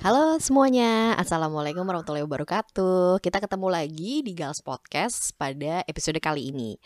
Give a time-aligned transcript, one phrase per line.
[0.00, 3.20] Halo semuanya, Assalamualaikum warahmatullahi wabarakatuh.
[3.20, 6.80] Kita ketemu lagi di Gals Podcast pada episode kali ini.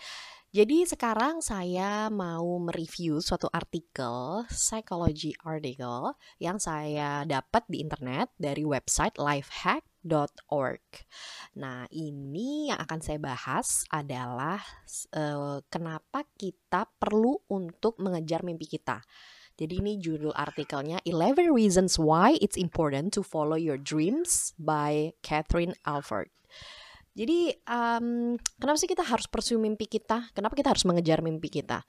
[0.51, 8.67] Jadi sekarang saya mau mereview suatu artikel, psychology article Yang saya dapat di internet dari
[8.67, 10.83] website lifehack.org
[11.59, 14.59] Nah ini yang akan saya bahas adalah
[15.15, 19.07] uh, kenapa kita perlu untuk mengejar mimpi kita
[19.55, 25.79] jadi ini judul artikelnya 11 Reasons Why It's Important to Follow Your Dreams by Catherine
[25.87, 26.31] Alford.
[27.15, 30.35] Jadi um, kenapa sih kita harus pursue mimpi kita?
[30.35, 31.87] Kenapa kita harus mengejar mimpi kita?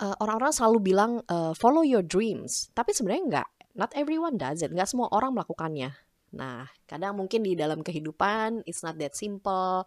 [0.00, 3.48] eh, orang-orang selalu bilang uh, follow your dreams, tapi sebenarnya enggak.
[3.76, 4.72] Not everyone does it.
[4.72, 5.92] Enggak semua orang melakukannya.
[6.34, 9.82] Nah, kadang mungkin di dalam kehidupan it's not that simple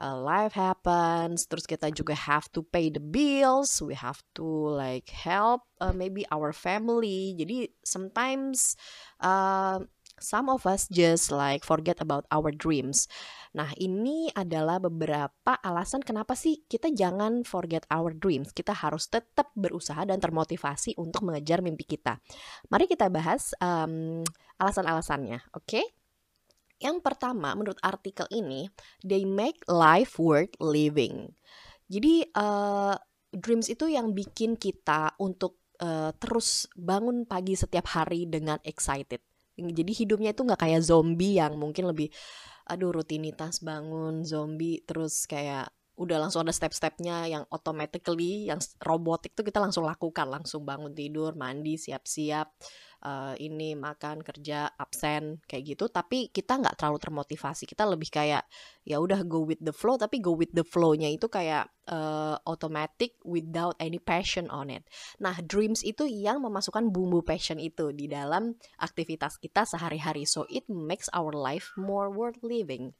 [0.00, 5.12] uh, life happens terus kita juga have to pay the bills we have to like
[5.12, 7.36] help uh, maybe our family.
[7.36, 8.80] Jadi sometimes
[9.20, 9.80] uh,
[10.20, 13.08] some of us just like forget about our dreams.
[13.56, 18.52] Nah ini adalah beberapa alasan kenapa sih kita jangan forget our dreams.
[18.52, 22.20] Kita harus tetap berusaha dan termotivasi untuk mengejar mimpi kita.
[22.70, 24.22] Mari kita bahas um,
[24.60, 25.66] alasan-alasannya oke?
[25.66, 25.84] okay?
[26.80, 28.72] Yang pertama, menurut artikel ini,
[29.04, 31.28] they make life worth living.
[31.92, 32.96] Jadi uh,
[33.30, 39.20] dreams itu yang bikin kita untuk uh, terus bangun pagi setiap hari dengan excited.
[39.60, 42.08] Jadi hidupnya itu nggak kayak zombie yang mungkin lebih,
[42.64, 45.68] aduh rutinitas bangun zombie terus kayak
[46.00, 51.36] udah langsung ada step-stepnya yang automatically yang robotik itu kita langsung lakukan langsung bangun tidur
[51.36, 52.48] mandi siap-siap
[53.04, 58.44] uh, ini makan kerja absen kayak gitu tapi kita nggak terlalu termotivasi kita lebih kayak
[58.84, 63.18] ya udah go with the flow tapi go with the flow-nya itu kayak uh, automatic
[63.26, 64.86] without any passion on it.
[65.18, 70.24] Nah, dreams itu yang memasukkan bumbu passion itu di dalam aktivitas kita sehari-hari.
[70.24, 72.94] So it makes our life more worth living.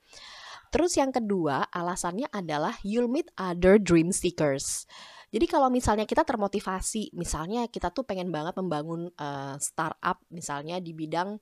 [0.71, 4.87] Terus yang kedua, alasannya adalah you'll meet other dream seekers.
[5.31, 10.91] Jadi kalau misalnya kita termotivasi, misalnya kita tuh pengen banget membangun uh, startup misalnya di
[10.91, 11.39] bidang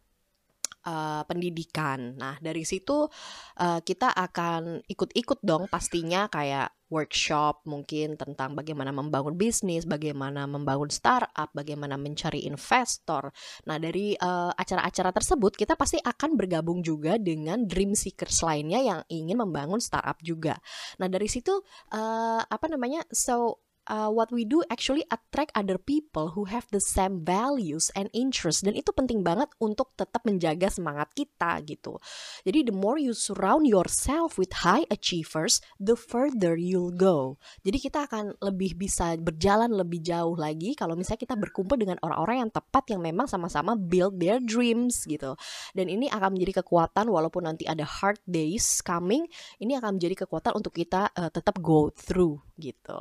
[0.84, 2.14] uh, pendidikan.
[2.20, 3.08] Nah, dari situ
[3.58, 10.88] uh, kita akan ikut-ikut dong pastinya kayak workshop mungkin tentang bagaimana membangun bisnis, bagaimana membangun
[10.88, 13.28] startup, bagaimana mencari investor.
[13.68, 19.00] Nah, dari acara-acara uh, tersebut kita pasti akan bergabung juga dengan dream seekers lainnya yang
[19.12, 20.56] ingin membangun startup juga.
[20.96, 21.60] Nah, dari situ
[21.92, 23.04] uh, apa namanya?
[23.12, 28.12] So uh, what we do actually attract other people who have the same values and
[28.12, 31.98] interests dan itu penting banget untuk tetap menjaga semangat kita gitu.
[32.44, 37.40] Jadi the more you surround yourself with high achievers, the further you'll go.
[37.64, 42.46] Jadi kita akan lebih bisa berjalan lebih jauh lagi kalau misalnya kita berkumpul dengan orang-orang
[42.46, 45.34] yang tepat yang memang sama-sama build their dreams gitu.
[45.72, 49.24] Dan ini akan menjadi kekuatan walaupun nanti ada hard days coming,
[49.58, 53.00] ini akan menjadi kekuatan untuk kita uh, tetap go through gitu.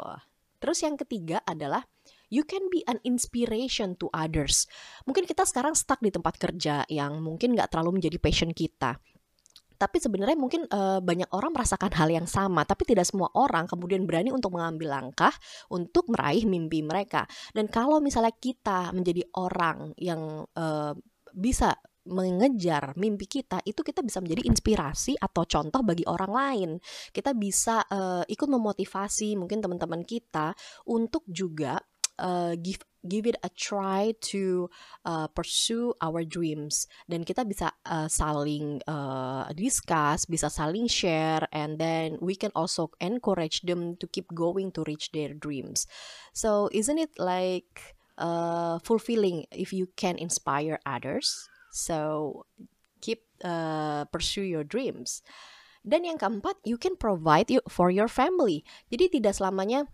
[0.57, 1.85] Terus yang ketiga adalah
[2.33, 4.65] you can be an inspiration to others.
[5.07, 8.97] Mungkin kita sekarang stuck di tempat kerja yang mungkin nggak terlalu menjadi passion kita.
[9.77, 14.09] Tapi sebenarnya mungkin uh, banyak orang merasakan hal yang sama, tapi tidak semua orang kemudian
[14.09, 15.29] berani untuk mengambil langkah
[15.69, 17.29] untuk meraih mimpi mereka.
[17.53, 20.97] Dan kalau misalnya kita menjadi orang yang uh,
[21.37, 26.71] bisa mengejar mimpi kita itu kita bisa menjadi inspirasi atau contoh bagi orang lain.
[27.11, 30.55] Kita bisa uh, ikut memotivasi mungkin teman-teman kita
[30.87, 31.77] untuk juga
[32.19, 34.69] uh, give give it a try to
[35.05, 41.79] uh, pursue our dreams dan kita bisa uh, saling uh, discuss, bisa saling share and
[41.79, 45.87] then we can also encourage them to keep going to reach their dreams.
[46.35, 51.47] So isn't it like uh, fulfilling if you can inspire others?
[51.77, 52.43] So
[52.99, 55.21] keep uh, pursue your dreams.
[55.87, 58.67] Dan yang keempat, you can provide you for your family.
[58.91, 59.87] Jadi tidak selamanya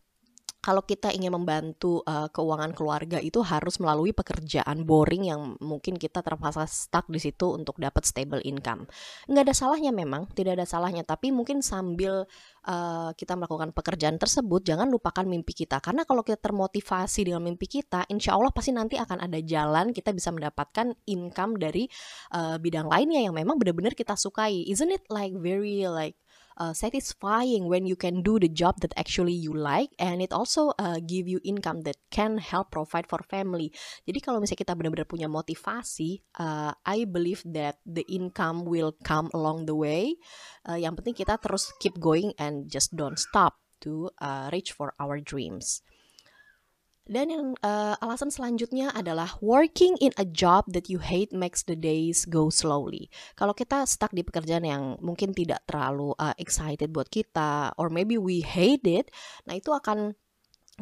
[0.64, 6.24] kalau kita ingin membantu uh, keuangan keluarga itu harus melalui pekerjaan boring yang mungkin kita
[6.24, 8.88] terpaksa stuck di situ untuk dapat stable income.
[9.28, 11.04] Nggak ada salahnya memang, tidak ada salahnya.
[11.04, 12.24] Tapi mungkin sambil
[12.64, 15.84] uh, kita melakukan pekerjaan tersebut, jangan lupakan mimpi kita.
[15.84, 20.16] Karena kalau kita termotivasi dengan mimpi kita, insya Allah pasti nanti akan ada jalan kita
[20.16, 21.92] bisa mendapatkan income dari
[22.32, 24.64] uh, bidang lainnya yang memang benar-benar kita sukai.
[24.72, 26.16] Isn't it like very like
[26.58, 30.74] uh, satisfying when you can do the job that actually you like and it also
[30.78, 33.72] uh, give you income that can help provide for family.
[34.06, 39.30] Jadi kalau misalnya kita benar-benar punya motivasi, uh, I believe that the income will come
[39.34, 40.18] along the way.
[40.66, 44.96] Uh, yang penting kita terus keep going and just don't stop to uh, reach for
[44.98, 45.84] our dreams.
[47.04, 51.76] Dan yang uh, alasan selanjutnya adalah working in a job that you hate makes the
[51.76, 53.12] days go slowly.
[53.36, 58.16] Kalau kita stuck di pekerjaan yang mungkin tidak terlalu uh, excited buat kita, or maybe
[58.16, 59.12] we hate it,
[59.44, 60.16] nah itu akan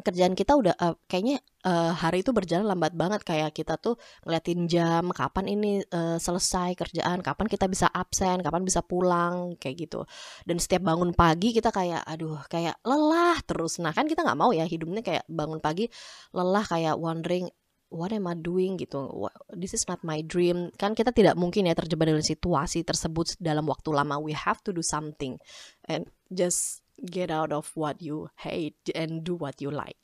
[0.00, 3.20] kerjaan kita udah uh, kayaknya uh, hari itu berjalan lambat banget.
[3.28, 8.64] Kayak kita tuh ngeliatin jam kapan ini uh, selesai kerjaan kapan kita bisa absen kapan
[8.64, 10.08] bisa pulang kayak gitu.
[10.48, 13.76] Dan setiap bangun pagi kita kayak aduh kayak lelah terus.
[13.84, 15.92] Nah kan kita nggak mau ya hidupnya kayak bangun pagi
[16.32, 17.52] lelah kayak wondering
[17.92, 18.80] what am I doing?
[18.80, 19.28] gitu.
[19.52, 20.72] This is not my dream.
[20.80, 24.16] Kan kita tidak mungkin ya terjebak dalam situasi tersebut dalam waktu lama.
[24.18, 25.36] We have to do something.
[25.84, 29.98] And just get out of what you hate and do what you like.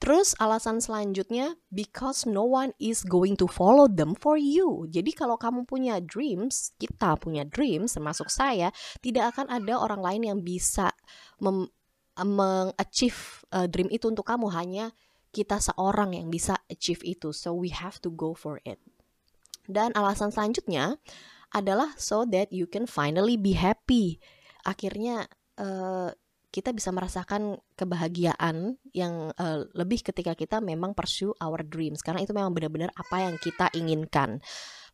[0.00, 4.88] Terus alasan selanjutnya because no one is going to follow them for you.
[4.88, 8.72] Jadi kalau kamu punya dreams, kita punya dreams termasuk saya,
[9.04, 10.96] tidak akan ada orang lain yang bisa
[12.16, 14.96] mengachieve uh, dream itu untuk kamu hanya
[15.30, 17.36] kita seorang yang bisa achieve itu.
[17.36, 18.80] So we have to go for it.
[19.68, 20.96] Dan alasan selanjutnya
[21.52, 24.16] adalah so that you can finally be happy.
[24.64, 25.28] Akhirnya
[25.60, 26.10] uh,
[26.50, 32.34] kita bisa merasakan kebahagiaan yang uh, lebih ketika kita memang pursue our dreams karena itu
[32.34, 34.42] memang benar-benar apa yang kita inginkan.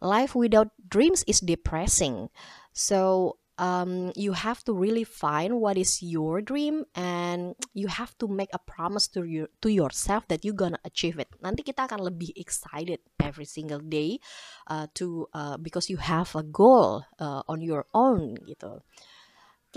[0.05, 2.29] Life without dreams is depressing.
[2.77, 8.29] So um, you have to really find what is your dream and you have to
[8.29, 11.29] make a promise to your to yourself that you gonna achieve it.
[11.41, 14.21] Nanti kita akan lebih excited every single day
[14.69, 18.85] uh, to uh, because you have a goal uh, on your own gitu.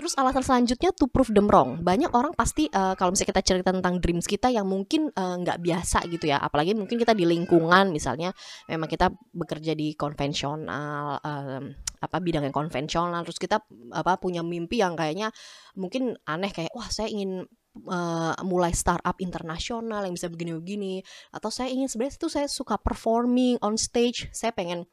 [0.00, 1.84] Terus alasan selanjutnya to prove them wrong.
[1.84, 5.58] Banyak orang pasti uh, kalau misalnya kita cerita tentang dreams kita yang mungkin eh, nggak
[5.58, 6.40] uh, biasa gitu ya.
[6.40, 8.32] Apalagi mungkin kita di lingkungan misalnya
[8.64, 11.60] memang kita bekerja di konvensional uh,
[12.00, 13.60] apa bidang yang konvensional terus kita
[13.92, 15.28] apa punya mimpi yang kayaknya
[15.76, 17.44] mungkin aneh kayak wah saya ingin
[17.92, 21.04] uh, mulai startup internasional yang bisa begini-begini
[21.36, 24.88] atau saya ingin sebenarnya itu saya suka performing on stage saya pengen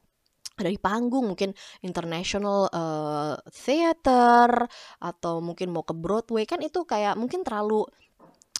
[0.57, 1.53] dari panggung mungkin
[1.85, 4.65] international uh, theater
[4.97, 7.85] atau mungkin mau ke Broadway kan itu kayak mungkin terlalu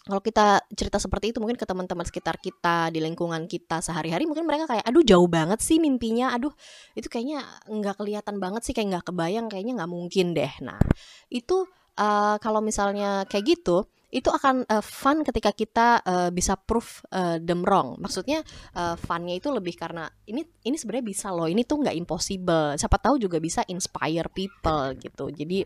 [0.08, 4.48] kalau kita cerita seperti itu mungkin ke teman-teman sekitar kita di lingkungan kita sehari-hari mungkin
[4.48, 6.54] mereka kayak aduh jauh banget sih mimpinya aduh
[6.96, 10.52] itu kayaknya nggak kelihatan banget sih kayak nggak kebayang kayaknya nggak mungkin deh.
[10.64, 10.80] Nah
[11.28, 11.68] itu
[12.00, 17.36] uh, kalau misalnya kayak gitu itu akan uh, fun ketika kita uh, bisa prove uh,
[17.36, 18.00] them wrong.
[18.00, 18.40] Maksudnya
[18.72, 21.44] uh, funnya itu lebih karena ini ini sebenarnya bisa loh.
[21.44, 22.76] Ini tuh nggak impossible.
[22.80, 25.28] Siapa tahu juga bisa inspire people gitu.
[25.28, 25.60] Jadi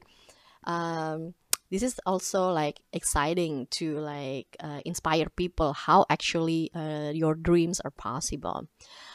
[0.67, 1.31] um,
[1.71, 7.79] this is also like exciting to like uh, inspire people how actually uh, your dreams
[7.81, 8.67] are possible.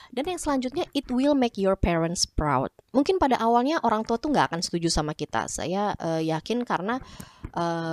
[0.08, 2.72] Dan yang selanjutnya, it will make your parents proud.
[2.96, 5.52] Mungkin pada awalnya orang tua tuh nggak akan setuju sama kita.
[5.52, 7.37] Saya uh, yakin karena uh,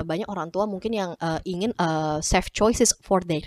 [0.05, 3.45] banyak orang tua mungkin yang uh, ingin uh, safe choices for their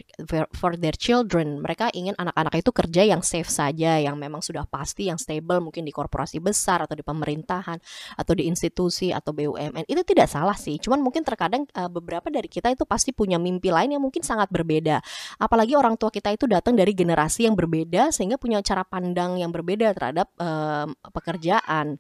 [0.55, 1.59] for their children.
[1.59, 5.83] Mereka ingin anak-anak itu kerja yang safe saja, yang memang sudah pasti, yang stable, mungkin
[5.83, 7.77] di korporasi besar atau di pemerintahan
[8.17, 9.85] atau di institusi atau BUMN.
[9.87, 10.79] Itu tidak salah sih.
[10.79, 14.47] Cuman mungkin terkadang uh, beberapa dari kita itu pasti punya mimpi lain yang mungkin sangat
[14.49, 15.01] berbeda.
[15.41, 19.51] Apalagi orang tua kita itu datang dari generasi yang berbeda sehingga punya cara pandang yang
[19.51, 21.99] berbeda terhadap uh, pekerjaan.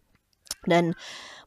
[0.67, 0.91] Dan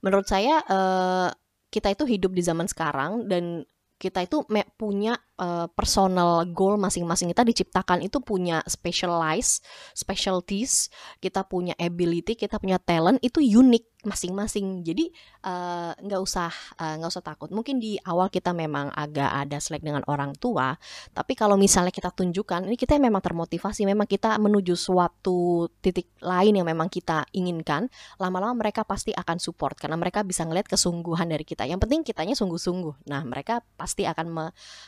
[0.00, 1.28] menurut saya uh,
[1.70, 3.64] kita itu hidup di zaman sekarang dan
[4.00, 4.43] kita itu
[4.75, 9.64] punya uh, personal goal masing-masing kita diciptakan itu punya specialized
[9.96, 14.80] specialties kita punya ability kita punya talent itu unik masing-masing.
[14.80, 15.12] Jadi
[15.44, 17.49] eh, nggak uh, usah eh, nggak uh, usah takut.
[17.52, 20.73] Mungkin di awal kita memang agak ada selek dengan orang tua
[21.12, 26.56] tapi kalau misalnya kita tunjukkan ini kita memang termotivasi memang kita menuju suatu titik lain
[26.56, 31.44] yang memang kita inginkan lama-lama mereka pasti akan support karena mereka bisa ngeliat kesungguhan dari
[31.44, 31.68] kita.
[31.68, 33.09] Yang penting kitanya sungguh-sungguh.
[33.09, 34.44] Nah mereka pasti akan me,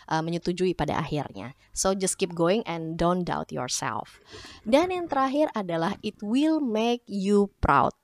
[0.09, 4.18] uh, menyetujui pada akhirnya so just keep going and don't doubt yourself
[4.66, 7.94] dan yang terakhir adalah it will make you proud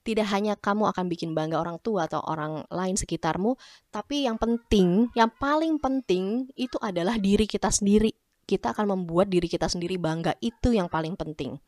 [0.00, 3.60] tidak hanya kamu akan bikin bangga orang tua atau orang lain sekitarmu,
[3.92, 8.16] tapi yang penting, yang paling penting itu adalah diri kita sendiri.
[8.48, 11.60] Kita akan membuat diri kita sendiri bangga, itu yang paling penting.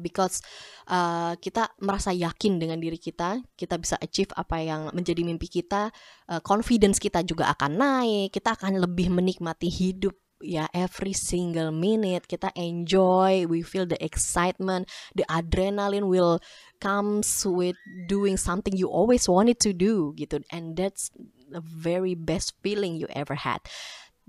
[0.00, 0.40] Because
[0.88, 5.92] uh, kita merasa yakin dengan diri kita, kita bisa achieve apa yang menjadi mimpi kita,
[6.32, 12.24] uh, confidence kita juga akan naik, kita akan lebih menikmati hidup ya every single minute.
[12.24, 16.40] Kita enjoy we feel the excitement the adrenaline will
[16.80, 17.76] comes with
[18.08, 20.40] doing something you always wanted to do gitu.
[20.48, 21.12] And that's
[21.52, 23.60] the very best feeling you ever had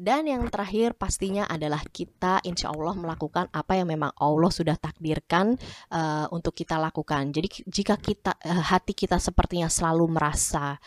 [0.02, 5.54] dan yang terakhir pastinya adalah kita insya Allah melakukan apa yang memang Allah sudah takdirkan
[5.94, 7.30] uh, untuk kita lakukan.
[7.30, 10.82] Jadi jika kita uh, hati kita sepertinya selalu merasa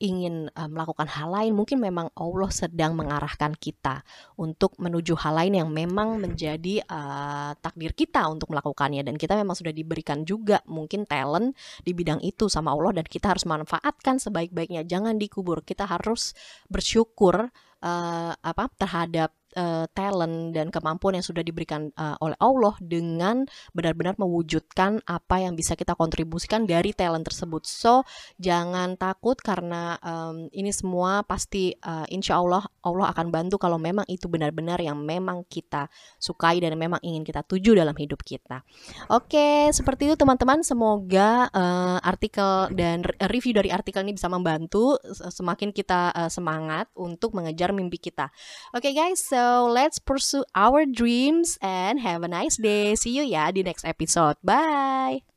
[0.00, 4.06] ingin uh, melakukan hal lain, mungkin memang Allah sedang mengarahkan kita
[4.38, 9.58] untuk menuju hal lain yang memang menjadi uh, takdir kita untuk melakukannya dan kita memang
[9.58, 14.86] sudah diberikan juga mungkin talent di bidang itu sama Allah dan kita harus manfaatkan sebaik-baiknya.
[14.88, 15.66] Jangan dikubur.
[15.66, 16.32] Kita harus
[16.72, 17.52] bersyukur
[17.84, 24.18] uh, apa terhadap uh, talent dan kemampuan yang sudah diberikan uh, oleh Allah dengan benar-benar
[24.18, 27.66] mewujudkan apa yang bisa kita kontribusikan dari talent tersebut.
[27.66, 28.02] So
[28.38, 34.06] jangan takut karena um, ini semua pasti uh, insya Allah Allah akan bantu kalau memang
[34.06, 35.90] itu benar-benar yang memang kita
[36.20, 38.62] sukai dan memang ingin kita tuju dalam hidup kita.
[39.10, 40.62] Oke, seperti itu teman-teman.
[40.62, 47.32] Semoga uh, artikel dan review dari artikel ini bisa membantu semakin kita uh, semangat untuk
[47.36, 48.28] mengejar mimpi kita.
[48.74, 49.39] Oke guys.
[49.40, 52.92] So let's pursue our dreams and have a nice day.
[52.92, 54.36] See you ya di next episode.
[54.44, 55.29] Bye.